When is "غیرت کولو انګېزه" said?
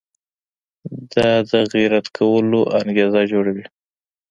1.73-3.21